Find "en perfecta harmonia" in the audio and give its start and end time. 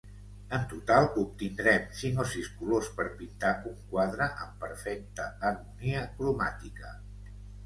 4.47-6.03